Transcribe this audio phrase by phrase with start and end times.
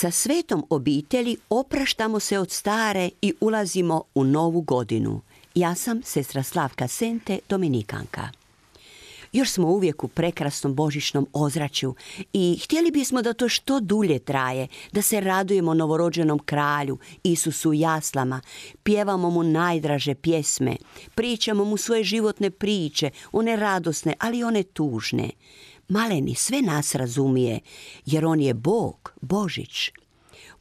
[0.00, 5.20] Sa svetom obitelji opraštamo se od stare i ulazimo u novu godinu.
[5.54, 8.39] Ja sam sestra Slavka Sente, Dominikanka.
[9.32, 11.94] Još smo uvijek u prekrasnom božićnom ozračju
[12.32, 18.40] i htjeli bismo da to što dulje traje, da se radujemo novorođenom kralju, Isusu jaslama,
[18.82, 20.76] pjevamo mu najdraže pjesme,
[21.14, 25.30] pričamo mu svoje životne priče, one radosne, ali one tužne.
[25.88, 27.60] Maleni sve nas razumije,
[28.06, 29.90] jer on je Bog, Božić.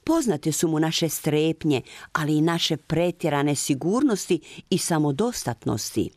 [0.04, 1.82] Poznate su mu naše strepnje,
[2.14, 4.40] ali i naše pretjerane sigurnosti
[4.70, 6.10] i samodostatnosti.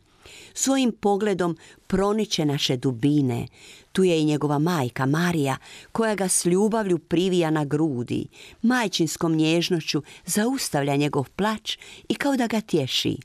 [0.53, 1.57] Svojim pogledom
[1.87, 3.47] proniče naše dubine.
[3.91, 5.57] Tu je i njegova majka Marija,
[5.91, 8.25] koja ga s ljubavlju privija na grudi.
[8.61, 11.77] Majčinskom nježnošću zaustavlja njegov plač
[12.09, 13.17] i kao da ga tješi.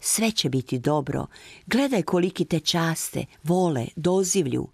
[0.00, 1.26] Sve će biti dobro.
[1.66, 4.68] Gledaj koliki te časte, vole, dozivlju.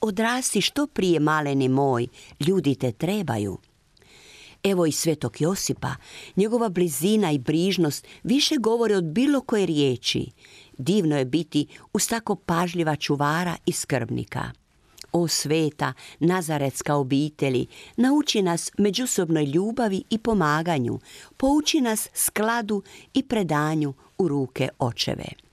[0.00, 2.06] Odrasti što prije maleni moj,
[2.40, 3.58] ljudi te trebaju.
[4.62, 5.94] Evo i svetog Josipa,
[6.36, 10.30] njegova blizina i brižnost više govore od bilo koje riječi.
[10.78, 14.50] Divno je biti uz tako pažljiva čuvara i skrbnika.
[15.12, 20.98] O sveta, nazaretska obitelji, nauči nas međusobnoj ljubavi i pomaganju,
[21.36, 22.82] pouči nas skladu
[23.14, 25.49] i predanju u ruke očeve.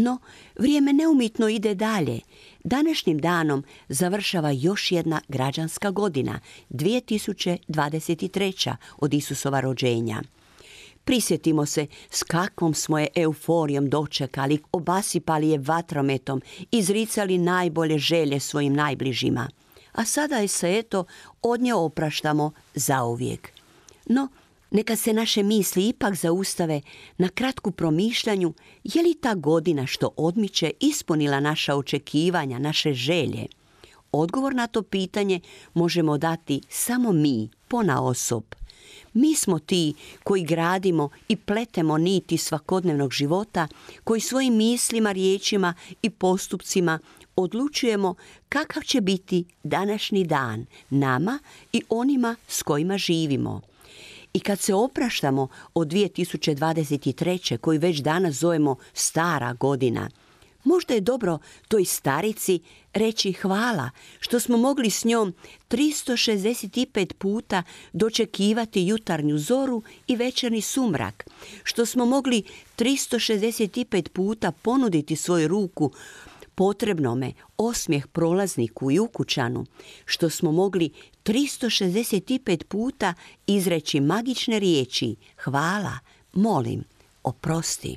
[0.00, 0.18] No,
[0.58, 2.20] vrijeme neumitno ide dalje.
[2.64, 8.74] Današnjim danom završava još jedna građanska godina, 2023.
[8.98, 10.22] od Isusova rođenja.
[11.04, 18.74] Prisjetimo se s kakvom smo je euforijom dočekali, obasipali je vatrometom, izricali najbolje želje svojim
[18.74, 19.48] najbližima.
[19.92, 21.04] A sada je se eto
[21.42, 23.52] od nje opraštamo zauvijek.
[24.06, 24.28] No,
[24.70, 26.80] neka se naše misli ipak zaustave
[27.18, 28.52] na kratku promišljanju
[28.84, 33.46] je li ta godina što odmiče ispunila naša očekivanja, naše želje.
[34.12, 35.40] Odgovor na to pitanje
[35.74, 38.44] možemo dati samo mi, pona osob.
[39.12, 39.94] Mi smo ti
[40.24, 43.68] koji gradimo i pletemo niti svakodnevnog života,
[44.04, 46.98] koji svojim mislima, riječima i postupcima
[47.36, 48.14] odlučujemo
[48.48, 51.38] kakav će biti današnji dan nama
[51.72, 53.69] i onima s kojima živimo.
[54.34, 57.56] I kad se opraštamo od 2023.
[57.56, 60.10] koji već danas zovemo stara godina,
[60.64, 62.60] možda je dobro toj starici
[62.92, 65.34] reći hvala što smo mogli s njom
[65.68, 71.26] 365 puta dočekivati jutarnju zoru i večerni sumrak,
[71.64, 72.42] što smo mogli
[72.78, 75.92] 365 puta ponuditi svoju ruku
[76.60, 79.66] potrebnome osmijeh prolazniku i ukućanu,
[80.04, 80.90] što smo mogli
[81.24, 83.14] 365 puta
[83.46, 85.98] izreći magične riječi hvala,
[86.32, 86.84] molim,
[87.22, 87.96] oprosti.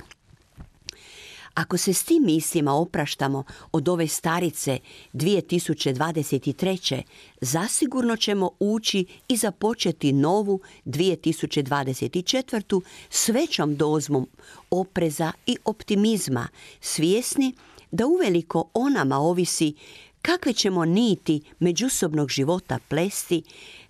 [1.54, 4.80] Ako se s tim mislima opraštamo od ove starice
[5.14, 7.02] 2023.
[7.42, 12.82] zasigurno ćemo ući i započeti novu 2024.
[13.10, 14.28] s većom dozmom
[14.70, 16.48] opreza i optimizma,
[16.82, 17.56] svjesni
[17.94, 19.74] da uveliko o nama ovisi
[20.22, 23.44] kakve ćemo niti međusobnog života plesti,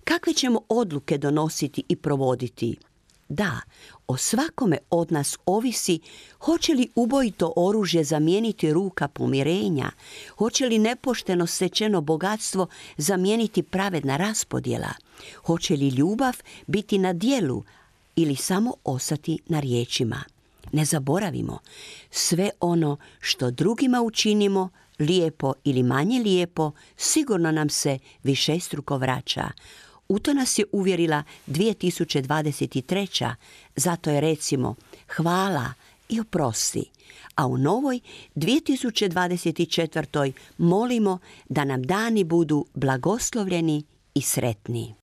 [0.04, 2.76] kakve ćemo odluke donositi i provoditi.
[3.28, 3.60] Da,
[4.06, 6.00] o svakome od nas ovisi
[6.40, 9.90] hoće li ubojito oružje zamijeniti ruka pomirenja,
[10.38, 12.66] hoće li nepošteno sečeno bogatstvo
[12.96, 14.92] zamijeniti pravedna raspodjela,
[15.46, 16.34] hoće li ljubav
[16.66, 17.62] biti na dijelu
[18.16, 20.33] ili samo ostati na riječima.
[20.72, 21.58] Ne zaboravimo,
[22.10, 29.50] sve ono što drugima učinimo, lijepo ili manje lijepo, sigurno nam se višestruko vraća.
[30.08, 33.34] U to nas je uvjerila 2023.
[33.76, 34.74] Zato je recimo
[35.16, 35.72] hvala
[36.08, 36.90] i oprosti.
[37.34, 38.00] A u novoj
[38.36, 40.32] 2024.
[40.58, 41.18] molimo
[41.48, 43.82] da nam dani budu blagoslovljeni
[44.14, 44.94] i sretni.